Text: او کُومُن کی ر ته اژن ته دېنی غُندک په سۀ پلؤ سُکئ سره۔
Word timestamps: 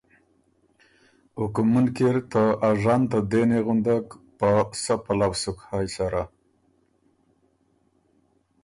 او 1.35 1.43
کُومُن 1.53 1.85
کی 1.95 2.05
ر 2.13 2.17
ته 2.31 2.43
اژن 2.69 3.01
ته 3.11 3.19
دېنی 3.31 3.59
غُندک 3.65 4.05
په 4.37 4.49
سۀ 4.83 4.95
پلؤ 5.03 5.33
سُکئ 5.41 5.85
سره۔ 5.95 6.23